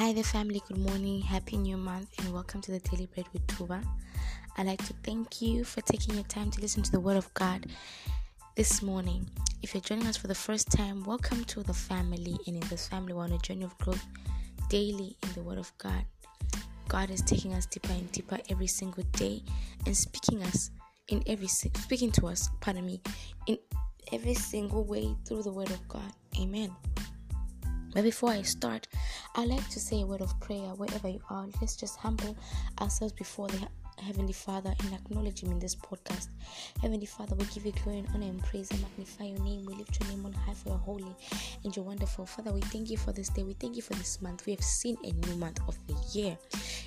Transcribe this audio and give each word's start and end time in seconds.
Hi 0.00 0.14
there, 0.14 0.24
family. 0.24 0.62
Good 0.66 0.78
morning, 0.78 1.20
happy 1.20 1.58
new 1.58 1.76
month, 1.76 2.08
and 2.20 2.32
welcome 2.32 2.62
to 2.62 2.72
the 2.72 2.78
Daily 2.78 3.04
Bread 3.04 3.26
with 3.34 3.46
Tuba. 3.48 3.82
I'd 4.56 4.64
like 4.64 4.82
to 4.86 4.94
thank 5.04 5.42
you 5.42 5.62
for 5.62 5.82
taking 5.82 6.14
your 6.14 6.24
time 6.24 6.50
to 6.52 6.60
listen 6.62 6.82
to 6.84 6.90
the 6.90 6.98
Word 6.98 7.18
of 7.18 7.34
God 7.34 7.66
this 8.56 8.80
morning. 8.80 9.28
If 9.62 9.74
you're 9.74 9.82
joining 9.82 10.06
us 10.06 10.16
for 10.16 10.26
the 10.26 10.34
first 10.34 10.70
time, 10.72 11.04
welcome 11.04 11.44
to 11.44 11.62
the 11.62 11.74
family. 11.74 12.38
And 12.46 12.56
in 12.56 12.68
this 12.70 12.88
family, 12.88 13.12
we're 13.12 13.24
on 13.24 13.32
a 13.32 13.38
journey 13.40 13.62
of 13.64 13.76
growth 13.76 14.02
daily 14.70 15.18
in 15.22 15.32
the 15.34 15.42
Word 15.42 15.58
of 15.58 15.70
God. 15.76 16.06
God 16.88 17.10
is 17.10 17.20
taking 17.20 17.52
us 17.52 17.66
deeper 17.66 17.92
and 17.92 18.10
deeper 18.10 18.38
every 18.48 18.68
single 18.68 19.04
day 19.12 19.42
and 19.84 19.94
speaking 19.94 20.42
us 20.44 20.70
in 21.08 21.22
every 21.26 21.48
speaking 21.48 22.10
to 22.12 22.26
us, 22.28 22.48
pardon 22.62 22.86
me, 22.86 23.02
in 23.46 23.58
every 24.14 24.32
single 24.32 24.82
way 24.82 25.14
through 25.26 25.42
the 25.42 25.52
Word 25.52 25.68
of 25.68 25.86
God. 25.88 26.10
Amen. 26.40 26.74
But 27.92 28.04
before 28.04 28.30
I 28.30 28.42
start, 28.42 28.86
I'd 29.34 29.48
like 29.48 29.68
to 29.70 29.80
say 29.80 30.02
a 30.02 30.06
word 30.06 30.20
of 30.20 30.38
prayer 30.40 30.74
wherever 30.76 31.08
you 31.08 31.20
are. 31.28 31.46
Let's 31.60 31.76
just 31.76 31.98
humble 31.98 32.36
ourselves 32.80 33.12
before 33.12 33.48
the 33.48 33.66
Heavenly 34.00 34.32
Father 34.32 34.74
and 34.80 34.94
acknowledge 34.94 35.42
Him 35.42 35.50
in 35.50 35.58
this 35.58 35.74
podcast. 35.74 36.28
Heavenly 36.80 37.06
Father, 37.06 37.34
we 37.36 37.44
give 37.46 37.66
you 37.66 37.72
glory 37.84 37.98
and 37.98 38.08
honor 38.14 38.26
and 38.26 38.42
praise 38.42 38.70
and 38.70 38.80
magnify 38.82 39.24
your 39.24 39.38
name. 39.40 39.64
We 39.66 39.74
lift 39.74 40.00
your 40.00 40.08
name 40.10 40.26
on 40.26 40.32
high 40.32 40.54
for 40.54 40.70
your 40.70 40.78
holy 40.78 41.14
and 41.64 41.74
your 41.74 41.84
wonderful. 41.84 42.26
Father, 42.26 42.52
we 42.52 42.60
thank 42.62 42.90
you 42.90 42.96
for 42.96 43.12
this 43.12 43.28
day. 43.28 43.42
We 43.42 43.54
thank 43.54 43.76
you 43.76 43.82
for 43.82 43.94
this 43.94 44.20
month. 44.22 44.46
We 44.46 44.52
have 44.52 44.64
seen 44.64 44.96
a 45.04 45.12
new 45.26 45.36
month 45.36 45.60
of 45.68 45.76
the 45.86 45.94
year. 46.12 46.36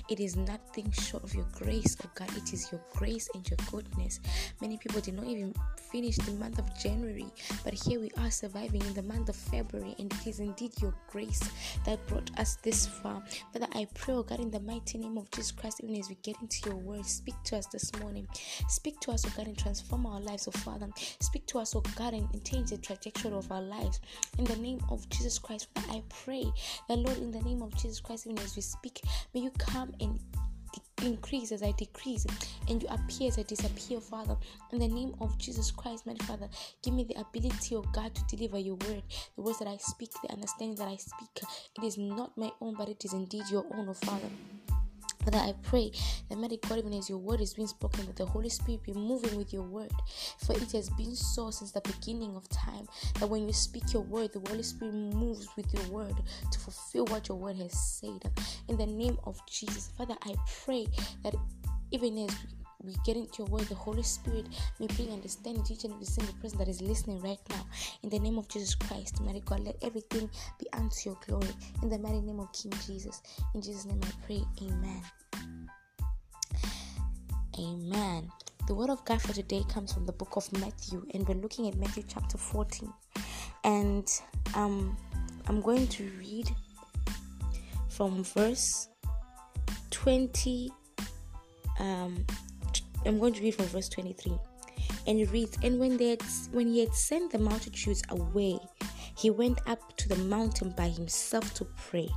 It 0.08 0.20
is 0.20 0.36
nothing 0.36 0.90
short 0.92 1.24
of 1.24 1.34
your 1.34 1.46
grace, 1.52 1.96
oh 2.04 2.10
God. 2.14 2.28
It 2.36 2.52
is 2.52 2.70
your 2.70 2.80
grace 2.92 3.28
and 3.34 3.48
your 3.48 3.58
goodness. 3.70 4.20
Many 4.60 4.76
people 4.76 5.00
did 5.00 5.14
not 5.14 5.26
even 5.26 5.54
finish 5.90 6.16
the 6.16 6.32
month 6.32 6.58
of 6.58 6.78
January, 6.78 7.26
but 7.62 7.72
here 7.72 8.00
we 8.00 8.10
are 8.18 8.30
surviving 8.30 8.82
in 8.82 8.94
the 8.94 9.02
month 9.02 9.28
of 9.28 9.36
February, 9.36 9.94
and 9.98 10.12
it 10.12 10.26
is 10.26 10.40
indeed 10.40 10.72
your 10.82 10.94
grace 11.08 11.40
that 11.86 12.04
brought 12.06 12.30
us 12.38 12.56
this 12.56 12.86
far. 12.86 13.22
Father, 13.52 13.68
I 13.72 13.86
pray, 13.94 14.14
oh 14.14 14.22
God, 14.22 14.40
in 14.40 14.50
the 14.50 14.60
mighty 14.60 14.98
name 14.98 15.16
of 15.16 15.30
Jesus 15.30 15.52
Christ, 15.52 15.80
even 15.82 15.96
as 15.96 16.08
we 16.08 16.16
get 16.22 16.36
into 16.42 16.68
your 16.68 16.78
word, 16.78 17.03
speak 17.04 17.34
to 17.44 17.56
us 17.56 17.66
this 17.66 17.94
morning. 18.00 18.26
Speak 18.68 19.00
to 19.00 19.12
us, 19.12 19.24
oh 19.26 19.32
God, 19.36 19.46
and 19.46 19.58
transform 19.58 20.06
our 20.06 20.20
lives, 20.20 20.48
oh 20.48 20.58
Father. 20.58 20.88
Speak 21.20 21.46
to 21.46 21.58
us, 21.58 21.74
oh 21.74 21.82
God, 21.96 22.14
and, 22.14 22.28
change 22.44 22.70
the 22.70 22.78
trajectory 22.78 23.32
of 23.32 23.50
our 23.50 23.62
lives. 23.62 24.00
In 24.38 24.44
the 24.44 24.56
name 24.56 24.80
of 24.90 25.08
Jesus 25.08 25.38
Christ, 25.38 25.68
I 25.88 26.02
pray 26.08 26.44
that, 26.88 26.98
Lord, 26.98 27.18
in 27.18 27.30
the 27.30 27.40
name 27.40 27.62
of 27.62 27.74
Jesus 27.76 28.00
Christ, 28.00 28.26
even 28.26 28.38
as 28.40 28.56
we 28.56 28.62
speak, 28.62 29.00
may 29.34 29.40
you 29.40 29.50
come 29.52 29.94
and 30.00 30.18
increase 31.02 31.52
as 31.52 31.62
I 31.62 31.72
decrease, 31.72 32.26
and 32.68 32.82
you 32.82 32.88
appear 32.88 33.28
as 33.28 33.38
I 33.38 33.42
disappear, 33.42 34.00
Father. 34.00 34.36
In 34.72 34.78
the 34.78 34.88
name 34.88 35.14
of 35.20 35.36
Jesus 35.38 35.70
Christ, 35.70 36.06
my 36.06 36.14
Father, 36.26 36.48
give 36.82 36.94
me 36.94 37.04
the 37.04 37.20
ability, 37.20 37.74
of 37.74 37.90
God, 37.92 38.14
to 38.14 38.36
deliver 38.36 38.58
your 38.58 38.76
word. 38.76 39.02
The 39.36 39.42
words 39.42 39.58
that 39.58 39.68
I 39.68 39.76
speak, 39.78 40.10
the 40.22 40.32
understanding 40.32 40.76
that 40.76 40.88
I 40.88 40.96
speak, 40.96 41.42
it 41.78 41.84
is 41.84 41.98
not 41.98 42.36
my 42.36 42.50
own, 42.60 42.74
but 42.74 42.88
it 42.88 43.04
is 43.04 43.12
indeed 43.12 43.44
your 43.50 43.64
own, 43.74 43.88
oh 43.88 43.94
Father. 43.94 44.28
Father, 45.24 45.38
I 45.38 45.54
pray 45.62 45.90
that 46.28 46.36
mighty 46.36 46.58
God, 46.58 46.78
even 46.78 46.92
as 46.92 47.08
your 47.08 47.18
word 47.18 47.40
is 47.40 47.54
being 47.54 47.68
spoken, 47.68 48.06
that 48.06 48.16
the 48.16 48.26
Holy 48.26 48.48
Spirit 48.48 48.82
be 48.82 48.92
moving 48.92 49.36
with 49.36 49.52
your 49.52 49.62
word. 49.62 49.92
For 50.44 50.54
it 50.54 50.72
has 50.72 50.90
been 50.90 51.14
so 51.14 51.50
since 51.50 51.72
the 51.72 51.80
beginning 51.80 52.36
of 52.36 52.48
time 52.50 52.86
that 53.20 53.28
when 53.28 53.46
you 53.46 53.52
speak 53.52 53.92
your 53.92 54.02
word, 54.02 54.32
the 54.32 54.42
Holy 54.50 54.62
Spirit 54.62 54.94
moves 54.94 55.48
with 55.56 55.72
your 55.72 55.84
word 55.88 56.14
to 56.50 56.58
fulfill 56.58 57.06
what 57.06 57.28
your 57.28 57.38
word 57.38 57.56
has 57.56 57.72
said. 57.72 58.30
In 58.68 58.76
the 58.76 58.86
name 58.86 59.18
of 59.24 59.40
Jesus, 59.46 59.90
Father, 59.96 60.16
I 60.24 60.34
pray 60.64 60.86
that 61.22 61.34
even 61.90 62.18
as 62.18 62.36
we 62.82 62.94
get 63.04 63.16
into 63.16 63.38
your 63.38 63.46
word, 63.46 63.62
the 63.62 63.74
Holy 63.74 64.02
Spirit 64.02 64.46
may 64.78 64.86
bring 64.88 65.10
understanding 65.10 65.64
to 65.64 65.72
each 65.72 65.84
and 65.84 65.94
every 65.94 66.06
single 66.06 66.34
person 66.34 66.58
that 66.58 66.68
is 66.68 66.82
listening 66.82 67.20
right 67.20 67.38
now. 67.48 67.66
In 68.02 68.10
the 68.10 68.18
name 68.18 68.38
of 68.38 68.48
Jesus 68.48 68.74
Christ, 68.74 69.20
mighty 69.22 69.40
God, 69.40 69.60
let 69.60 69.76
everything 69.82 70.28
be 70.58 70.66
unto 70.72 71.10
your 71.10 71.18
glory. 71.26 71.48
In 71.82 71.88
the 71.88 71.98
mighty 71.98 72.20
name 72.20 72.40
of 72.40 72.52
King 72.52 72.72
Jesus. 72.86 73.22
In 73.54 73.62
Jesus' 73.62 73.86
name 73.86 74.00
I 74.02 74.26
pray. 74.26 74.42
Amen. 74.62 75.02
Amen. 77.58 78.30
The 78.66 78.74
word 78.74 78.90
of 78.90 79.04
God 79.04 79.22
for 79.22 79.32
today 79.32 79.62
comes 79.68 79.92
from 79.92 80.06
the 80.06 80.12
book 80.12 80.36
of 80.36 80.50
Matthew, 80.60 81.06
and 81.14 81.28
we're 81.28 81.34
looking 81.34 81.68
at 81.68 81.76
Matthew 81.76 82.02
chapter 82.08 82.38
14. 82.38 82.92
And 83.62 84.08
um, 84.54 84.96
I'm 85.46 85.60
going 85.60 85.86
to 85.88 86.10
read 86.18 86.50
from 87.88 88.24
verse 88.24 88.88
20 89.90 90.70
um, 91.78 92.24
I'm 93.06 93.18
going 93.18 93.34
to 93.34 93.42
read 93.42 93.54
from 93.54 93.66
verse 93.66 93.88
23. 93.88 94.32
And 95.06 95.18
it 95.20 95.30
reads, 95.30 95.58
And 95.62 95.78
when 95.78 95.96
they 95.96 96.10
had, 96.10 96.22
when 96.52 96.68
he 96.68 96.80
had 96.80 96.94
sent 96.94 97.32
the 97.32 97.38
multitudes 97.38 98.02
away, 98.08 98.58
he 99.16 99.30
went 99.30 99.60
up 99.66 99.96
to 99.98 100.08
the 100.08 100.16
mountain 100.16 100.70
by 100.76 100.88
himself 100.88 101.52
to 101.54 101.66
pray. 101.76 102.08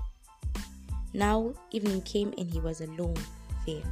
Now 1.13 1.53
evening 1.71 2.01
came 2.01 2.33
and 2.37 2.49
he 2.49 2.59
was 2.59 2.81
alone 2.81 3.17
there. 3.65 3.83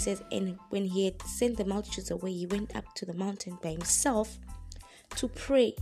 Says, 0.00 0.22
And 0.32 0.58
when 0.70 0.86
he 0.86 1.04
had 1.04 1.20
sent 1.22 1.58
the 1.58 1.64
multitudes 1.64 2.10
away, 2.10 2.32
he 2.32 2.46
went 2.46 2.74
up 2.74 2.84
to 2.94 3.06
the 3.06 3.14
mountain 3.14 3.58
by 3.62 3.70
himself 3.70 4.38
to 5.16 5.28
pray. 5.28 5.74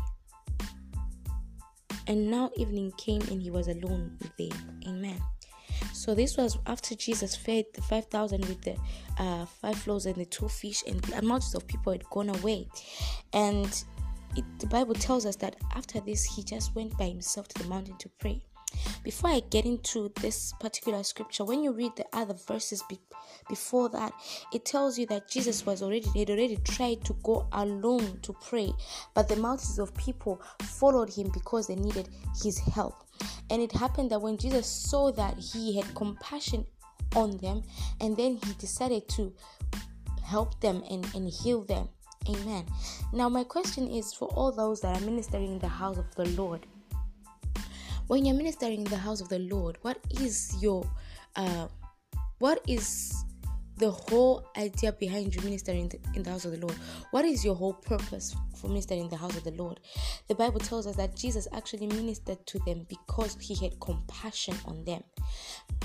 And 2.07 2.31
now 2.31 2.51
evening 2.57 2.93
came 2.97 3.21
and 3.23 3.41
he 3.41 3.51
was 3.51 3.69
alone 3.69 4.19
there. 4.39 4.49
Amen. 4.87 5.21
So 5.93 6.15
this 6.15 6.37
was 6.37 6.59
after 6.67 6.95
Jesus 6.95 7.37
fed 7.37 7.67
the 7.75 7.83
5,000 7.83 8.41
with 8.47 8.63
the 8.63 8.77
uh, 9.19 9.47
five 9.47 9.87
loaves 9.87 10.07
and 10.07 10.17
the 10.17 10.25
two 10.25 10.49
fish, 10.49 10.83
and 10.87 11.01
the 11.03 11.19
amounts 11.19 11.55
of 11.55 11.67
people 11.67 11.93
had 11.93 12.05
gone 12.11 12.31
away. 12.31 12.69
And 13.33 13.67
it, 14.37 14.45
the 14.59 14.67
Bible 14.67 14.95
tells 14.95 15.27
us 15.27 15.37
that 15.37 15.57
after 15.75 16.01
this, 16.01 16.25
he 16.25 16.43
just 16.43 16.75
went 16.75 16.97
by 16.97 17.09
himself 17.09 17.49
to 17.49 17.63
the 17.63 17.69
mountain 17.69 17.97
to 17.99 18.09
pray. 18.19 18.43
Before 19.09 19.31
I 19.31 19.41
get 19.41 19.65
into 19.65 20.13
this 20.21 20.53
particular 20.61 21.03
scripture, 21.03 21.43
when 21.43 21.65
you 21.65 21.73
read 21.73 21.93
the 21.97 22.05
other 22.13 22.35
verses 22.47 22.83
be- 22.91 23.01
before 23.49 23.89
that, 23.89 24.13
it 24.53 24.67
tells 24.67 24.99
you 24.99 25.07
that 25.07 25.31
Jesus 25.31 25.65
was 25.65 25.83
already 25.83 26.11
had 26.15 26.29
already 26.29 26.59
tried 26.59 27.07
to 27.07 27.15
go 27.23 27.49
alone 27.53 28.19
to 28.21 28.35
pray, 28.35 28.71
but 29.15 29.27
the 29.27 29.37
multitudes 29.37 29.79
of 29.79 29.95
people 29.95 30.43
followed 30.61 31.09
him 31.09 31.31
because 31.33 31.69
they 31.69 31.75
needed 31.75 32.11
his 32.43 32.59
help. 32.59 33.03
And 33.49 33.63
it 33.63 33.73
happened 33.73 34.11
that 34.11 34.21
when 34.21 34.37
Jesus 34.37 34.67
saw 34.67 35.11
that 35.13 35.39
he 35.39 35.75
had 35.75 35.95
compassion 35.95 36.67
on 37.17 37.39
them, 37.39 37.63
and 38.03 38.15
then 38.15 38.39
he 38.45 38.53
decided 38.59 39.09
to 39.17 39.33
help 40.23 40.61
them 40.61 40.83
and, 40.91 41.09
and 41.15 41.31
heal 41.31 41.63
them. 41.63 41.89
Amen. 42.29 42.67
Now, 43.15 43.31
my 43.31 43.45
question 43.45 43.89
is 43.89 44.13
for 44.13 44.29
all 44.29 44.53
those 44.53 44.83
that 44.83 45.01
are 45.01 45.05
ministering 45.07 45.53
in 45.53 45.59
the 45.61 45.69
house 45.69 45.97
of 45.97 46.15
the 46.15 46.27
Lord 46.27 46.67
when 48.09 48.25
you're 48.25 48.35
ministering 48.37 48.81
in 48.81 48.85
the 48.85 48.97
house 48.97 49.21
of 49.21 49.29
the 49.29 49.39
Lord, 49.39 49.79
what 49.83 49.99
is 50.21 50.57
your 50.61 50.85
uh, 51.37 51.69
what 52.39 52.61
is 52.67 53.25
the 53.79 53.91
whole 53.91 54.45
idea 54.57 54.93
behind 54.93 55.35
you 55.35 55.41
ministering 55.43 55.91
in 56.15 56.23
the, 56.23 56.31
house 56.31 56.45
of 56.45 56.53
the 56.53 56.59
Lord? 56.59 56.75
What 57.13 57.25
is 57.25 57.45
your 57.45 57.55
whole 57.55 57.75
purpose 57.75 58.35
for 58.57 58.69
ministering 58.69 59.03
in 59.03 59.09
the 59.09 59.17
house 59.17 59.37
of 59.37 59.45
the 59.45 59.53
Lord? 59.53 59.81
The 60.27 60.35
Bible 60.35 60.61
tells 60.61 60.87
us 60.87 60.97
that 60.97 61.15
Jesus 61.15 61.47
actually 61.53 61.87
ministered 61.87 62.45
to 62.47 62.59
them 62.61 62.87
because 62.89 63.37
he 63.41 63.55
had 63.55 63.79
compassion 63.81 64.55
on 64.67 64.85
them. 64.85 65.03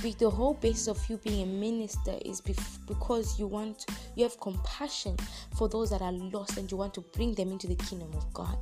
The 0.01 0.29
whole 0.29 0.55
basis 0.55 0.87
of 0.87 1.09
you 1.09 1.17
being 1.17 1.43
a 1.43 1.45
minister 1.45 2.17
is 2.25 2.41
because 2.41 3.39
you 3.39 3.47
want 3.47 3.85
you 4.15 4.23
have 4.23 4.39
compassion 4.39 5.15
for 5.55 5.69
those 5.69 5.89
that 5.91 6.01
are 6.01 6.11
lost 6.11 6.57
and 6.57 6.69
you 6.69 6.77
want 6.77 6.93
to 6.95 7.01
bring 7.13 7.33
them 7.35 7.51
into 7.51 7.67
the 7.67 7.75
kingdom 7.75 8.11
of 8.13 8.33
God. 8.33 8.57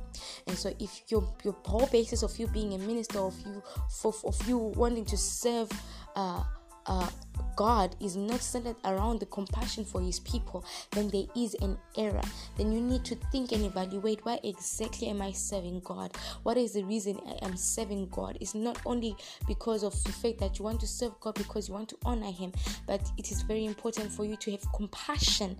And 0.46 0.56
so, 0.56 0.72
if 0.78 1.02
your 1.08 1.26
your 1.42 1.56
whole 1.64 1.86
basis 1.86 2.22
of 2.22 2.38
you 2.38 2.46
being 2.48 2.74
a 2.74 2.78
minister 2.78 3.18
of 3.18 3.34
you 3.44 3.62
for 3.88 4.14
of 4.24 4.48
you 4.48 4.58
wanting 4.58 5.04
to 5.06 5.16
serve. 5.16 5.70
Uh, 6.14 6.44
uh, 6.86 7.08
God 7.56 7.96
is 8.00 8.16
not 8.16 8.40
centered 8.40 8.76
around 8.84 9.20
the 9.20 9.26
compassion 9.26 9.84
for 9.84 10.00
his 10.00 10.20
people, 10.20 10.64
then 10.92 11.08
there 11.08 11.26
is 11.36 11.54
an 11.54 11.76
error. 11.96 12.22
Then 12.56 12.72
you 12.72 12.80
need 12.80 13.04
to 13.04 13.16
think 13.30 13.52
and 13.52 13.64
evaluate 13.64 14.24
why 14.24 14.40
exactly 14.42 15.08
am 15.08 15.22
I 15.22 15.32
serving 15.32 15.80
God? 15.80 16.16
What 16.42 16.56
is 16.56 16.72
the 16.72 16.84
reason 16.84 17.20
I 17.26 17.44
am 17.44 17.56
serving 17.56 18.08
God? 18.08 18.38
It's 18.40 18.54
not 18.54 18.78
only 18.86 19.16
because 19.46 19.82
of 19.82 19.92
the 20.04 20.12
fact 20.12 20.38
that 20.38 20.58
you 20.58 20.64
want 20.64 20.80
to 20.80 20.86
serve 20.86 21.18
God 21.20 21.34
because 21.34 21.68
you 21.68 21.74
want 21.74 21.88
to 21.90 21.98
honor 22.04 22.30
him, 22.30 22.52
but 22.86 23.10
it 23.18 23.30
is 23.30 23.42
very 23.42 23.64
important 23.64 24.10
for 24.10 24.24
you 24.24 24.36
to 24.36 24.50
have 24.52 24.64
compassion 24.72 25.56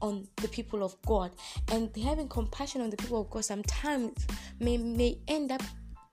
on 0.00 0.26
the 0.36 0.48
people 0.48 0.82
of 0.82 1.00
God. 1.02 1.30
And 1.68 1.94
having 1.96 2.28
compassion 2.28 2.80
on 2.80 2.90
the 2.90 2.96
people 2.96 3.20
of 3.20 3.30
God 3.30 3.44
sometimes 3.44 4.26
may, 4.60 4.76
may 4.76 5.18
end 5.28 5.52
up 5.52 5.62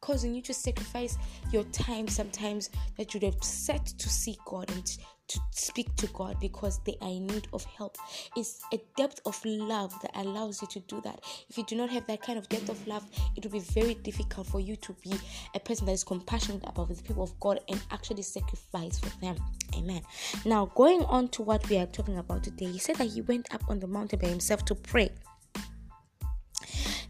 causing 0.01 0.33
you 0.33 0.41
to 0.43 0.53
sacrifice 0.53 1.17
your 1.51 1.63
time 1.65 2.07
sometimes 2.07 2.69
that 2.97 3.13
you'd 3.13 3.23
have 3.23 3.43
set 3.43 3.85
to 3.85 4.09
seek 4.09 4.37
God 4.45 4.69
and 4.71 4.85
to 4.85 5.39
speak 5.51 5.95
to 5.95 6.07
God 6.07 6.39
because 6.39 6.79
they 6.85 6.97
are 7.01 7.09
in 7.09 7.27
need 7.27 7.47
of 7.53 7.63
help. 7.63 7.97
It's 8.35 8.61
a 8.73 8.79
depth 8.97 9.21
of 9.25 9.39
love 9.45 9.93
that 10.01 10.11
allows 10.15 10.61
you 10.61 10.67
to 10.69 10.79
do 10.81 11.01
that. 11.01 11.21
If 11.49 11.57
you 11.57 11.63
do 11.65 11.75
not 11.75 11.89
have 11.91 12.07
that 12.07 12.21
kind 12.21 12.39
of 12.39 12.49
depth 12.49 12.69
of 12.69 12.85
love, 12.87 13.07
it 13.35 13.43
will 13.43 13.51
be 13.51 13.59
very 13.59 13.93
difficult 13.93 14.47
for 14.47 14.59
you 14.59 14.75
to 14.77 14.95
be 15.03 15.13
a 15.53 15.59
person 15.59 15.85
that 15.85 15.91
is 15.91 16.03
compassionate 16.03 16.63
about 16.65 16.89
the 16.89 17.01
people 17.03 17.23
of 17.23 17.39
God 17.39 17.59
and 17.69 17.81
actually 17.91 18.23
sacrifice 18.23 18.99
for 18.99 19.09
them. 19.19 19.35
Amen. 19.75 20.01
Now, 20.45 20.65
going 20.75 21.03
on 21.03 21.27
to 21.29 21.43
what 21.43 21.67
we 21.69 21.77
are 21.77 21.85
talking 21.85 22.17
about 22.17 22.43
today, 22.43 22.65
he 22.65 22.79
said 22.79 22.95
that 22.95 23.07
he 23.07 23.21
went 23.21 23.53
up 23.53 23.61
on 23.69 23.79
the 23.79 23.87
mountain 23.87 24.19
by 24.19 24.27
himself 24.27 24.65
to 24.65 24.75
pray. 24.75 25.11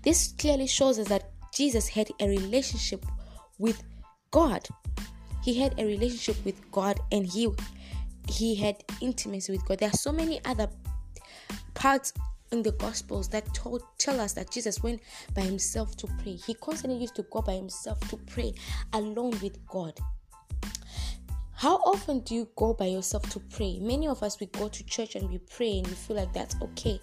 This 0.02 0.34
clearly 0.38 0.68
shows 0.68 1.00
us 1.00 1.08
that 1.10 1.32
Jesus 1.60 1.90
had 1.90 2.10
a 2.22 2.30
relationship 2.30 3.06
with 3.58 3.84
God. 4.32 4.66
he 5.44 5.60
had 5.60 5.78
a 5.78 5.84
relationship 5.86 6.38
with 6.46 6.56
God 6.72 7.02
and 7.12 7.26
he 7.26 7.50
he 8.30 8.56
had 8.56 8.82
intimacy 9.02 9.52
with 9.52 9.66
God. 9.66 9.80
There 9.80 9.90
are 9.90 10.02
so 10.08 10.14
many 10.14 10.40
other 10.46 10.70
parts 11.74 12.14
in 12.54 12.64
the 12.64 12.72
gospels 12.72 13.28
that 13.30 13.54
told 13.54 13.84
tell 13.98 14.22
us 14.22 14.32
that 14.34 14.52
Jesus 14.52 14.82
went 14.82 15.02
by 15.36 15.42
himself 15.42 15.98
to 15.98 16.08
pray. 16.24 16.36
He 16.36 16.54
constantly 16.54 16.98
used 16.98 17.16
to 17.16 17.24
go 17.24 17.42
by 17.42 17.56
himself 17.56 18.00
to 18.10 18.16
pray 18.16 18.54
alone 18.94 19.38
with 19.42 19.58
God. 19.68 20.00
How 21.60 21.76
often 21.80 22.22
do 22.22 22.36
you 22.36 22.48
go 22.56 22.74
by 22.74 22.86
yourself 22.86 23.30
to 23.32 23.40
pray? 23.42 23.80
Many 23.82 24.08
of 24.08 24.24
us 24.24 24.40
we 24.40 24.46
go 24.46 24.70
to 24.70 24.86
church 24.86 25.16
and 25.16 25.30
we 25.30 25.40
pray 25.40 25.80
and 25.80 25.88
we 25.88 25.94
feel 25.94 26.16
like 26.16 26.32
that's 26.32 26.56
okay. 26.62 27.02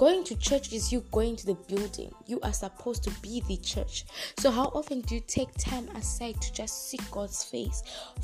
Going 0.00 0.24
to 0.24 0.36
church 0.36 0.72
is 0.72 0.90
you 0.90 1.04
going 1.12 1.36
to 1.36 1.44
the 1.44 1.56
building. 1.68 2.10
You 2.26 2.40
are 2.40 2.54
supposed 2.54 3.02
to 3.04 3.10
be 3.20 3.42
the 3.46 3.58
church. 3.58 4.06
So, 4.38 4.50
how 4.50 4.72
often 4.74 5.02
do 5.02 5.16
you 5.16 5.20
take 5.20 5.52
time 5.58 5.88
aside 5.94 6.40
to 6.40 6.50
just 6.54 6.88
seek 6.88 7.02
God's 7.10 7.44
face? 7.44 7.82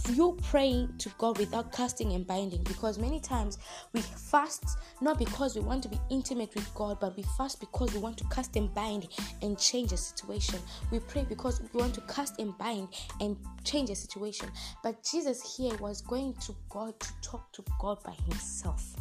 You 0.09 0.39
praying 0.43 0.95
to 0.97 1.11
God 1.19 1.37
without 1.37 1.75
casting 1.75 2.13
and 2.13 2.27
binding 2.27 2.63
because 2.63 2.99
many 2.99 3.21
times 3.21 3.59
we 3.93 4.01
fast 4.01 4.79
not 5.03 5.19
because 5.19 5.55
we 5.55 5.61
want 5.61 5.83
to 5.83 5.91
be 5.91 6.01
intimate 6.09 6.55
with 6.55 6.75
God, 6.75 6.97
but 6.99 7.15
we 7.15 7.25
fast 7.37 7.61
because 7.61 7.93
we 7.93 8.01
want 8.01 8.17
to 8.17 8.25
cast 8.31 8.57
and 8.57 8.75
bind 8.75 9.09
and 9.43 9.59
change 9.59 9.93
a 9.93 9.99
situation. 9.99 10.59
We 10.91 11.01
pray 11.01 11.27
because 11.29 11.61
we 11.61 11.79
want 11.79 11.93
to 11.97 12.01
cast 12.09 12.41
and 12.41 12.57
bind 12.57 12.89
and 13.21 13.37
change 13.65 13.91
a 13.91 13.97
situation. 13.97 14.49
But 14.83 15.05
Jesus 15.05 15.59
here 15.59 15.77
was 15.77 16.01
going 16.01 16.33
to 16.47 16.55
God 16.71 16.99
to 17.01 17.09
talk 17.21 17.53
to 17.53 17.63
God 17.79 18.03
by 18.03 18.13
himself. 18.13 18.97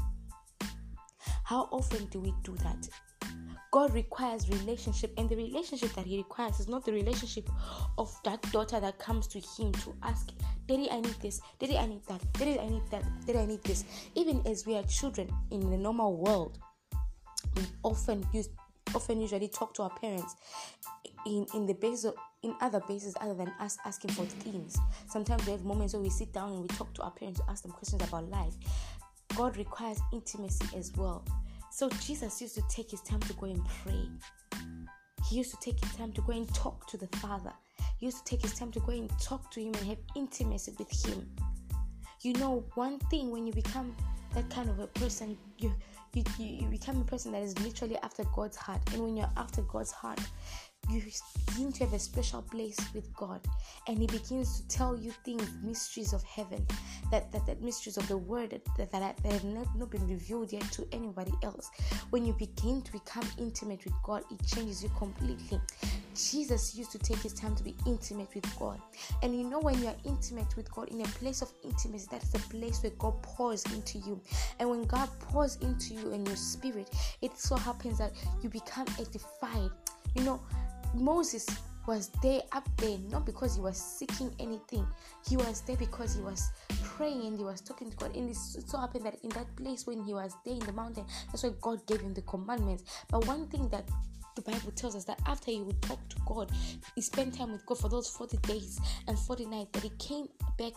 How 1.46 1.70
often 1.72 2.08
do 2.08 2.20
we 2.20 2.34
do 2.44 2.56
that? 2.58 2.90
God 3.72 3.94
requires 3.94 4.50
relationship, 4.50 5.14
and 5.18 5.30
the 5.30 5.36
relationship 5.36 5.94
that 5.94 6.06
He 6.06 6.18
requires 6.18 6.60
is 6.60 6.68
not 6.68 6.86
the 6.86 6.92
relationship 6.92 7.48
of 7.98 8.12
that 8.24 8.42
daughter 8.52 8.80
that 8.80 8.98
comes 8.98 9.28
to 9.28 9.40
Him 9.40 9.72
to 9.74 9.94
ask, 10.02 10.32
Daddy, 10.68 10.90
I 10.90 11.02
need 11.02 11.16
this, 11.22 11.42
Daddy, 11.60 11.78
I 11.78 11.86
need 11.86 12.02
that, 12.08 12.22
Daddy, 12.34 12.60
I 12.60 12.68
need 12.68 12.82
that, 12.90 13.04
Daddy, 13.28 13.40
I 13.40 13.46
need 13.46 13.64
this. 13.64 13.84
Even 14.16 14.42
as 14.48 14.66
we 14.66 14.76
are 14.76 14.84
children 14.84 15.30
in 15.52 15.70
the 15.70 15.78
normal 15.78 16.16
world, 16.18 16.58
we 17.56 17.64
often 17.84 18.26
use 18.34 18.50
often 18.94 19.20
usually 19.20 19.50
talk 19.50 19.74
to 19.74 19.84
our 19.84 19.90
parents 19.90 20.36
in 21.26 21.46
in 21.54 21.66
the 21.66 21.74
basis 21.74 22.06
of, 22.06 22.16
in 22.44 22.56
other 22.62 22.82
bases 22.88 23.14
other 23.20 23.34
than 23.34 23.52
us 23.60 23.78
asking 23.86 24.12
for 24.12 24.26
things. 24.26 24.78
Sometimes 25.08 25.46
we 25.46 25.52
have 25.52 25.66
moments 25.66 25.94
where 25.94 26.02
we 26.02 26.10
sit 26.10 26.32
down 26.32 26.54
and 26.54 26.62
we 26.62 26.68
talk 26.70 26.94
to 26.94 27.04
our 27.04 27.12
parents 27.12 27.40
to 27.40 27.50
ask 27.50 27.64
them 27.64 27.72
questions 27.72 28.02
about 28.04 28.30
life. 28.30 28.54
God 29.36 29.58
requires 29.58 30.00
intimacy 30.14 30.66
as 30.78 30.94
well. 30.96 31.26
So 31.72 31.90
Jesus 31.90 32.42
used 32.42 32.56
to 32.56 32.64
take 32.70 32.92
his 32.92 33.02
time 33.02 33.20
to 33.22 33.34
go 33.34 33.48
and 33.48 33.62
pray. 33.84 34.10
He 35.30 35.38
used 35.38 35.52
to 35.52 35.58
take 35.60 35.84
his 35.84 35.94
time 35.96 36.14
to 36.14 36.22
go 36.22 36.32
and 36.32 36.48
talk 36.54 36.88
to 36.88 36.98
the 36.98 37.08
Father. 37.18 37.52
He 38.00 38.06
used 38.06 38.20
to 38.20 38.24
take 38.24 38.42
his 38.42 38.54
time 38.54 38.72
to 38.72 38.80
go 38.80 38.92
and 38.92 39.10
talk 39.20 39.52
to 39.52 39.60
him 39.60 39.74
and 39.74 39.88
have 39.88 39.98
intimacy 40.16 40.74
with 40.78 41.06
him. 41.06 41.30
You 42.22 42.34
know, 42.34 42.64
one 42.76 43.00
thing 43.12 43.32
when 43.32 43.46
you 43.46 43.54
become 43.54 43.96
that 44.34 44.50
kind 44.50 44.70
of 44.70 44.80
a 44.80 44.88
person, 44.88 45.38
you 45.58 45.74
you, 46.14 46.24
you 46.40 46.68
become 46.68 47.02
a 47.02 47.04
person 47.04 47.34
that 47.34 47.42
is 47.42 47.60
literally 47.60 47.98
after 47.98 48.24
God's 48.36 48.56
heart. 48.56 48.80
And 48.94 49.04
when 49.04 49.18
you're 49.18 49.32
after 49.36 49.62
God's 49.64 49.92
heart, 49.92 50.20
you 50.90 51.02
begin 51.48 51.72
to 51.74 51.86
have 51.86 51.94
a 51.94 52.00
special 52.00 52.42
place 52.42 52.78
with 52.94 53.14
God, 53.14 53.42
and 53.88 53.98
He 53.98 54.08
begins 54.08 54.60
to 54.60 54.68
tell 54.68 54.96
you 54.96 55.12
things, 55.24 55.50
mysteries 55.64 56.14
of 56.14 56.24
heaven, 56.24 56.66
that 57.12 57.32
that, 57.32 57.46
that 57.46 57.62
mysteries 57.62 57.98
of 57.98 58.08
the 58.08 58.18
Word 58.18 58.52
that, 58.52 58.92
that, 58.92 58.92
that, 58.92 59.32
have 59.32 59.44
not, 59.44 59.68
not 59.76 59.92
been 59.92 60.08
revealed 60.08 60.52
yet 60.54 60.70
to 60.74 60.88
anybody 60.92 61.34
else. 61.44 61.70
When 62.10 62.26
you 62.26 62.34
begin 62.34 62.82
to 62.84 62.92
become 62.92 63.28
intimate 63.38 63.84
with 63.84 63.94
God, 64.04 64.24
it 64.32 64.46
changes 64.46 64.84
you 64.84 64.90
completely. 64.98 65.60
Jesus 66.16 66.76
used 66.76 66.92
to 66.92 67.00
take 67.00 67.18
his 67.18 67.34
time 67.34 67.56
to 67.56 67.64
be 67.64 67.76
intimate 67.86 68.34
with 68.34 68.48
God, 68.58 68.80
and 69.22 69.36
you 69.36 69.44
know 69.44 69.60
when 69.60 69.82
you 69.82 69.88
are 69.88 69.96
intimate 70.06 70.56
with 70.56 70.72
God 70.74 70.90
in 70.90 71.02
a 71.02 71.06
place 71.06 71.42
of 71.42 71.52
intimacy, 71.64 72.08
that 72.12 72.24
is 72.24 72.32
the 72.32 72.40
place 72.40 72.82
where 72.84 72.94
God 72.98 73.22
pours 73.22 73.64
into 73.74 73.98
you, 74.00 74.22
and 74.60 74.70
when 74.70 74.84
God 74.84 75.10
pours 75.20 75.58
into 75.58 75.94
you 75.94 76.14
and 76.14 76.26
your 76.28 76.38
spirit, 76.38 76.90
it 77.22 77.38
so 77.38 77.56
happens 77.56 77.98
that 77.98 78.14
you 78.42 78.50
become 78.50 78.88
edified. 79.00 79.72
You 80.16 80.24
know, 80.24 80.42
Moses 80.96 81.46
was 81.88 82.10
there 82.22 82.42
up 82.52 82.68
there 82.78 82.98
not 83.12 83.26
because 83.26 83.56
he 83.56 83.62
was 83.62 83.78
seeking 83.78 84.34
anything 84.40 84.86
he 85.28 85.38
was 85.38 85.62
there 85.62 85.78
because 85.78 86.16
he 86.16 86.22
was 86.22 86.52
praying 86.84 87.28
and 87.28 87.38
he 87.38 87.44
was 87.44 87.62
talking 87.62 87.92
to 87.92 87.98
god 87.98 88.16
and 88.16 88.30
it 88.30 88.36
so 88.36 88.78
happened 88.78 89.06
that 89.06 89.16
in 89.24 89.30
that 89.30 89.46
place 89.56 89.86
when 89.86 90.04
he 90.04 90.14
was 90.14 90.34
there 90.44 90.56
in 90.56 90.60
the 90.62 90.72
mountain 90.72 91.06
that's 91.28 91.44
why 91.44 91.52
god 91.62 91.86
gave 91.86 92.02
him 92.02 92.14
the 92.14 92.24
commandments 92.24 92.84
but 93.10 93.26
one 93.28 93.46
thing 93.48 93.70
that 93.70 93.88
the 94.36 94.42
Bible 94.42 94.72
tells 94.76 94.98
us 94.98 95.06
that 95.06 95.18
after 95.28 95.50
he 95.50 95.62
would 95.62 95.82
talk 95.82 95.98
to 96.10 96.18
God, 96.26 96.52
he 96.94 97.02
spent 97.02 97.38
time 97.38 97.54
with 97.54 97.66
God 97.66 97.80
for 97.80 97.88
those 97.88 98.10
40 98.10 98.36
days 98.40 98.82
and 99.08 99.18
40 99.18 99.46
nights, 99.46 99.70
that 99.72 99.84
he 99.84 99.92
came 99.98 100.28
back 100.58 100.74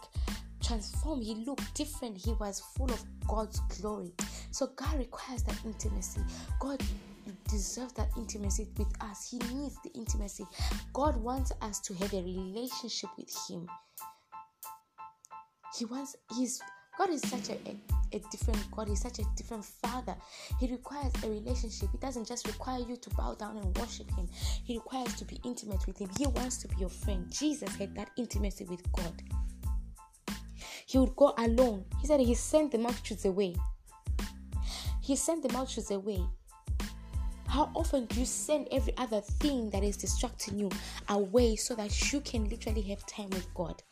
transformed. 0.63 1.25
He 1.25 1.35
looked 1.35 1.75
different. 1.75 2.17
He 2.17 2.33
was 2.35 2.61
full 2.77 2.91
of 2.91 3.03
God's 3.27 3.61
glory. 3.81 4.13
So 4.51 4.69
God 4.77 4.99
requires 4.99 5.43
that 5.45 5.57
intimacy. 5.65 6.21
God 6.61 6.81
deserves 7.49 7.93
that 7.95 8.11
intimacy 8.17 8.69
with 8.77 8.93
us. 9.01 9.29
He 9.31 9.39
needs 9.55 9.77
the 9.83 9.91
intimacy. 9.95 10.45
God 10.93 11.17
wants 11.17 11.53
us 11.63 11.81
to 11.81 11.95
have 11.95 12.13
a 12.13 12.23
relationship 12.23 13.11
with 13.17 13.35
Him. 13.49 13.67
He 15.77 15.85
wants 15.85 16.17
His 16.37 16.61
God 16.97 17.11
is 17.11 17.23
such 17.23 17.51
a, 17.51 17.53
a, 17.53 18.17
a, 18.17 18.19
different 18.33 18.69
God, 18.73 18.89
He's 18.89 19.01
such 19.01 19.21
a 19.21 19.25
different 19.37 19.65
Father. 19.65 20.17
He 20.59 20.67
requires 20.67 21.13
a 21.23 21.29
relationship. 21.29 21.91
He 21.93 21.99
doesn't 21.99 22.27
just 22.27 22.45
require 22.49 22.81
you 22.81 22.97
to 22.97 23.11
bow 23.11 23.35
down 23.35 23.57
and 23.57 23.77
worship 23.79 24.11
Him, 24.17 24.29
He 24.65 24.75
requires 24.75 25.15
to 25.15 25.25
be 25.25 25.41
intimate 25.45 25.87
with 25.87 25.99
Him. 25.99 26.11
He 26.19 26.27
wants 26.27 26.59
to 26.59 26.69
be 26.69 26.77
your 26.79 26.89
friend. 26.89 27.31
Jesus 27.31 27.75
had 27.77 27.95
that 27.95 28.11
intimacy 28.17 28.65
with 28.65 28.83
God. 28.93 29.23
He 30.87 30.99
would 30.99 31.15
go 31.15 31.35
alone. 31.39 31.85
He 32.01 32.07
said 32.07 32.21
He 32.21 32.35
sent 32.35 32.73
the 32.73 32.79
multitudes 32.79 33.25
away. 33.25 33.55
He 35.01 35.15
sent 35.15 35.43
the 35.43 35.53
multitudes 35.53 35.91
away 35.91 36.21
how 37.49 37.71
often 37.75 38.05
do 38.07 38.21
you 38.21 38.27
send 38.27 38.69
every 38.71 38.97
other 38.99 39.21
thing 39.21 39.71
that 39.71 39.83
is 39.83 39.97
distracting 39.97 40.59
you 40.59 40.71
away 41.09 41.57
so 41.57 41.75
that 41.75 42.13
you 42.13 42.21
can 42.21 42.49
literally 42.49 42.83
have 42.83 43.05
time 43.07 43.31
with 43.31 43.53
God? 43.55 43.83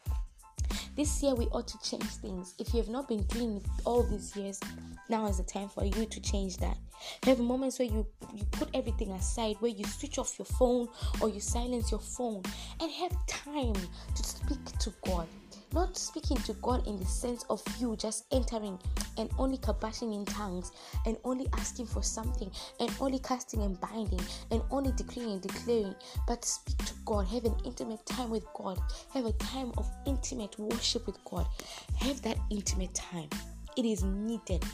This 0.96 1.22
year 1.22 1.34
we 1.34 1.46
ought 1.46 1.68
to 1.68 1.78
change 1.82 2.04
things. 2.04 2.54
If 2.58 2.72
you 2.72 2.80
have 2.80 2.88
not 2.88 3.08
been 3.08 3.22
doing 3.24 3.56
it 3.56 3.64
all 3.84 4.02
these 4.02 4.34
years, 4.36 4.60
now 5.08 5.26
is 5.26 5.38
the 5.38 5.44
time 5.44 5.68
for 5.68 5.84
you 5.84 6.06
to 6.06 6.20
change 6.20 6.56
that. 6.58 6.76
Have 7.24 7.38
moments 7.38 7.78
where 7.78 7.88
you 7.88 8.06
you 8.34 8.44
put 8.52 8.68
everything 8.74 9.10
aside, 9.12 9.56
where 9.60 9.70
you 9.70 9.84
switch 9.84 10.18
off 10.18 10.38
your 10.38 10.46
phone 10.46 10.88
or 11.20 11.28
you 11.28 11.40
silence 11.40 11.90
your 11.90 12.00
phone 12.00 12.42
and 12.80 12.90
have 12.90 13.14
time 13.26 13.74
to 14.14 14.22
speak 14.22 14.64
to 14.78 14.92
God 15.04 15.26
not 15.72 15.96
speaking 15.96 16.36
to 16.38 16.52
God 16.54 16.86
in 16.86 16.98
the 16.98 17.04
sense 17.04 17.44
of 17.50 17.62
you 17.78 17.96
just 17.96 18.26
entering 18.32 18.78
and 19.18 19.30
only 19.38 19.58
kabashing 19.58 20.14
in 20.14 20.24
tongues 20.24 20.72
and 21.04 21.16
only 21.24 21.46
asking 21.54 21.86
for 21.86 22.02
something 22.02 22.50
and 22.80 22.90
only 23.00 23.18
casting 23.18 23.62
and 23.62 23.80
binding 23.80 24.20
and 24.50 24.62
only 24.70 24.92
declaring 24.92 25.32
and 25.32 25.42
declaring, 25.42 25.94
but 26.26 26.44
speak 26.44 26.78
to 26.78 26.94
God, 27.04 27.26
have 27.26 27.44
an 27.44 27.56
intimate 27.64 28.04
time 28.06 28.30
with 28.30 28.44
God, 28.54 28.78
have 29.12 29.26
a 29.26 29.32
time 29.32 29.72
of 29.78 29.90
intimate 30.06 30.58
worship 30.58 31.06
with 31.06 31.22
God, 31.24 31.46
have 31.98 32.22
that 32.22 32.38
intimate 32.50 32.94
time. 32.94 33.28
It 33.76 33.84
is 33.84 34.02
needed. 34.02 34.64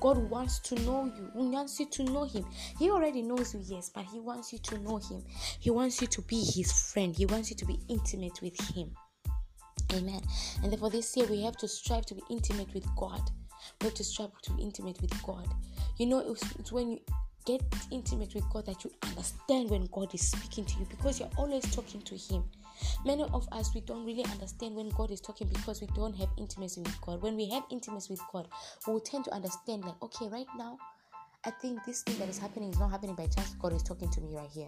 God 0.00 0.30
wants 0.30 0.58
to 0.60 0.74
know 0.76 1.04
you. 1.04 1.30
He 1.36 1.48
wants 1.48 1.78
you 1.78 1.86
to 1.86 2.04
know 2.04 2.24
Him. 2.24 2.46
He 2.78 2.90
already 2.90 3.20
knows 3.20 3.54
you, 3.54 3.60
yes, 3.62 3.90
but 3.94 4.04
He 4.04 4.18
wants 4.18 4.52
you 4.52 4.58
to 4.58 4.78
know 4.78 4.96
Him. 4.96 5.22
He 5.58 5.70
wants 5.70 6.00
you 6.00 6.06
to 6.08 6.22
be 6.22 6.42
His 6.42 6.72
friend. 6.72 7.14
He 7.14 7.26
wants 7.26 7.50
you 7.50 7.56
to 7.56 7.66
be 7.66 7.78
intimate 7.88 8.40
with 8.40 8.58
Him. 8.74 8.92
Amen. 9.94 10.20
And 10.62 10.72
therefore, 10.72 10.90
this 10.90 11.16
year 11.16 11.26
we 11.26 11.42
have 11.42 11.56
to 11.58 11.68
strive 11.68 12.06
to 12.06 12.14
be 12.14 12.22
intimate 12.30 12.72
with 12.74 12.86
God. 12.96 13.20
We 13.80 13.86
have 13.86 13.94
to 13.94 14.04
strive 14.04 14.30
to 14.42 14.52
be 14.52 14.62
intimate 14.62 15.00
with 15.00 15.20
God. 15.22 15.46
You 15.98 16.06
know, 16.06 16.20
it's, 16.20 16.42
it's 16.58 16.72
when 16.72 16.92
you 16.92 17.00
get 17.46 17.62
intimate 17.90 18.34
with 18.34 18.48
God 18.50 18.66
that 18.66 18.84
you 18.84 18.92
understand 19.02 19.70
when 19.70 19.86
God 19.86 20.14
is 20.14 20.28
speaking 20.28 20.64
to 20.64 20.78
you 20.78 20.86
because 20.88 21.18
you're 21.20 21.30
always 21.36 21.64
talking 21.74 22.02
to 22.02 22.16
Him. 22.16 22.44
Many 23.04 23.22
of 23.22 23.48
us 23.52 23.74
we 23.74 23.80
don't 23.82 24.04
really 24.04 24.24
understand 24.24 24.74
when 24.74 24.88
God 24.90 25.10
is 25.10 25.20
talking 25.20 25.48
because 25.48 25.80
we 25.80 25.86
don't 25.88 26.14
have 26.16 26.28
intimacy 26.38 26.80
with 26.80 27.00
God. 27.00 27.22
When 27.22 27.36
we 27.36 27.48
have 27.50 27.64
intimacy 27.70 28.12
with 28.12 28.22
God, 28.32 28.48
we 28.86 28.92
will 28.92 29.00
tend 29.00 29.24
to 29.26 29.34
understand 29.34 29.84
like, 29.84 30.00
okay, 30.02 30.28
right 30.28 30.46
now, 30.56 30.78
I 31.44 31.50
think 31.50 31.84
this 31.84 32.02
thing 32.02 32.18
that 32.18 32.28
is 32.28 32.38
happening 32.38 32.70
is 32.70 32.78
not 32.78 32.90
happening 32.90 33.14
by 33.14 33.26
chance. 33.26 33.54
God 33.54 33.72
is 33.72 33.82
talking 33.82 34.10
to 34.10 34.20
me 34.20 34.36
right 34.36 34.50
here. 34.50 34.66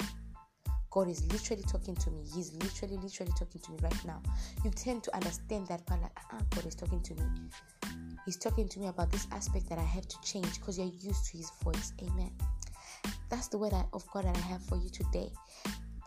God 0.93 1.09
is 1.09 1.25
literally 1.33 1.63
talking 1.63 1.97
to 1.97 2.11
me. 2.11 2.23
He's 2.35 2.53
literally, 2.55 2.99
literally 2.99 3.33
talking 3.39 3.61
to 3.63 3.73
me 3.73 3.79
right 3.83 4.05
now. 4.05 4.23
You 4.63 4.71
tend 4.71 5.03
to 5.05 5.15
understand 5.15 5.67
that 5.69 5.85
part 5.87 6.03
like, 6.03 6.13
ah, 6.33 6.39
God 6.51 6.67
is 6.67 6.75
talking 6.75 7.01
to 7.01 7.15
me. 7.15 7.23
He's 8.27 8.37
talking 8.37 8.69
to 8.69 8.79
me 8.79 8.87
about 8.89 9.11
this 9.11 9.27
aspect 9.33 9.69
that 9.71 9.79
I 9.79 9.85
have 9.85 10.07
to 10.07 10.21
change 10.21 10.61
because 10.61 10.79
you're 10.79 10.93
used 11.01 11.27
to 11.31 11.39
His 11.39 11.51
voice. 11.63 11.93
Amen. 12.03 12.31
That's 13.31 13.49
the 13.49 13.57
word 13.57 13.73
of 13.95 14.07
God 14.13 14.27
that 14.27 14.37
I 14.37 14.41
have 14.41 14.63
for 14.63 14.77
you 14.77 14.91
today. 14.91 15.31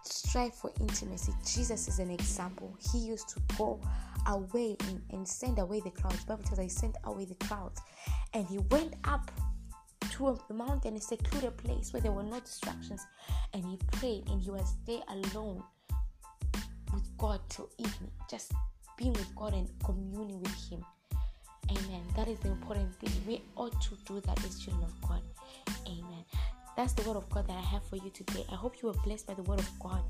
Strive 0.04 0.54
for 0.54 0.72
intimacy. 0.80 1.34
Jesus 1.44 1.88
is 1.88 1.98
an 1.98 2.12
example. 2.12 2.78
He 2.94 3.00
used 3.00 3.28
to 3.30 3.42
go 3.58 3.82
away 4.28 4.78
and, 4.88 5.02
and 5.10 5.28
send 5.28 5.58
away 5.58 5.80
the 5.80 5.90
crowds. 5.90 6.24
Bible 6.26 6.44
tells 6.44 6.60
he 6.60 6.70
sent 6.70 6.96
away 7.06 7.26
the 7.26 7.36
crowds. 7.48 7.82
And 8.36 8.46
he 8.46 8.60
went 8.70 8.94
up 9.04 9.32
to 10.18 10.40
the 10.48 10.54
mountain, 10.54 10.96
a 10.96 11.02
secluded 11.02 11.58
place 11.58 11.92
where 11.92 12.02
there 12.02 12.12
were 12.12 12.24
no 12.24 12.40
distractions. 12.40 13.06
And 13.54 13.66
he 13.66 13.78
prayed 13.94 14.28
and 14.30 14.42
he 14.42 14.52
was 14.52 14.76
there 14.86 15.02
alone 15.10 15.64
with 16.94 17.18
God 17.18 17.42
till 17.50 17.70
evening, 17.78 18.12
just 18.30 18.54
being 18.98 19.14
with 19.14 19.36
God 19.36 19.54
and 19.54 19.68
communing 19.84 20.42
with 20.42 20.70
Him. 20.70 20.84
Amen. 21.70 22.04
That 22.16 22.28
is 22.28 22.40
the 22.40 22.50
important 22.50 22.94
thing. 22.96 23.12
We 23.28 23.42
ought 23.56 23.80
to 23.82 23.98
do 24.06 24.22
that 24.22 24.44
as 24.46 24.60
children 24.60 24.84
of 24.86 25.10
God. 25.10 25.22
Amen. 25.88 26.24
That's 26.78 26.94
the 26.94 27.08
word 27.08 27.18
of 27.18 27.30
God 27.30 27.48
that 27.48 27.58
I 27.58 27.62
have 27.62 27.84
for 27.86 27.96
you 27.96 28.10
today. 28.10 28.46
I 28.52 28.56
hope 28.56 28.82
you 28.82 28.90
were 28.90 29.00
blessed 29.06 29.28
by 29.28 29.34
the 29.34 29.44
word 29.44 29.60
of 29.60 29.80
God. 29.80 30.02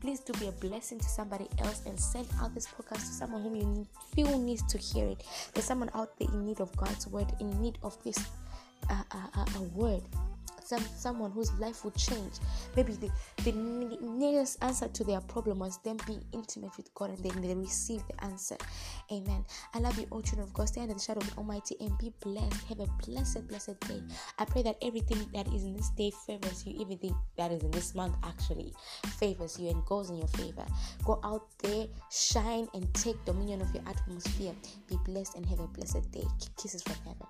Please 0.00 0.20
do 0.20 0.32
be 0.34 0.48
a 0.48 0.52
blessing 0.52 0.98
to 0.98 1.08
somebody 1.08 1.48
else 1.58 1.82
and 1.86 1.98
send 1.98 2.28
out 2.40 2.54
this 2.54 2.66
podcast 2.66 2.98
to 2.98 3.12
someone 3.12 3.42
whom 3.42 3.56
you 3.56 3.86
feel 4.14 4.38
needs 4.38 4.62
to 4.64 4.78
hear 4.78 5.06
it. 5.08 5.24
There's 5.54 5.64
someone 5.64 5.90
out 5.94 6.18
there 6.18 6.28
in 6.28 6.44
need 6.46 6.60
of 6.60 6.74
God's 6.76 7.06
word, 7.06 7.32
in 7.40 7.60
need 7.60 7.78
of 7.82 8.02
this 8.04 8.18
uh, 8.88 9.02
uh, 9.12 9.44
a 9.56 9.62
word 9.74 10.02
some 10.70 10.84
someone 10.96 11.32
whose 11.32 11.52
life 11.54 11.84
would 11.84 11.96
change. 11.96 12.34
Maybe 12.76 12.92
the, 12.92 13.10
the 13.42 13.52
nearest 13.52 14.62
answer 14.62 14.86
to 14.86 15.04
their 15.04 15.20
problem 15.20 15.58
was 15.58 15.78
them 15.78 15.96
being 16.06 16.22
intimate 16.32 16.76
with 16.76 16.94
God 16.94 17.10
and 17.10 17.18
then 17.18 17.42
they 17.42 17.54
receive 17.54 18.02
the 18.06 18.24
answer. 18.24 18.56
Amen. 19.10 19.44
I 19.74 19.80
love 19.80 19.98
you, 19.98 20.06
all 20.10 20.22
children 20.22 20.46
of 20.46 20.54
God. 20.54 20.68
Stay 20.68 20.82
under 20.82 20.94
the 20.94 21.00
shadow 21.00 21.20
of 21.20 21.38
Almighty 21.38 21.74
and 21.80 21.98
be 21.98 22.12
blessed. 22.20 22.62
Have 22.68 22.78
a 22.78 22.86
blessed, 23.04 23.48
blessed 23.48 23.80
day. 23.80 24.00
I 24.38 24.44
pray 24.44 24.62
that 24.62 24.76
everything 24.80 25.26
that 25.34 25.48
is 25.48 25.64
in 25.64 25.76
this 25.76 25.90
day 25.90 26.12
favors 26.24 26.64
you, 26.64 26.80
everything 26.80 27.16
that 27.36 27.50
is 27.50 27.62
in 27.64 27.72
this 27.72 27.96
month 27.96 28.14
actually 28.22 28.72
favors 29.18 29.58
you 29.58 29.70
and 29.70 29.84
goes 29.86 30.10
in 30.10 30.18
your 30.18 30.28
favor. 30.28 30.64
Go 31.04 31.18
out 31.24 31.48
there, 31.64 31.86
shine, 32.12 32.68
and 32.74 32.92
take 32.94 33.22
dominion 33.24 33.60
of 33.60 33.74
your 33.74 33.82
atmosphere. 33.88 34.54
Be 34.88 34.96
blessed 35.04 35.34
and 35.34 35.44
have 35.46 35.58
a 35.58 35.66
blessed 35.66 36.12
day. 36.12 36.24
Kisses 36.56 36.82
from 36.84 36.96
heaven. 37.04 37.26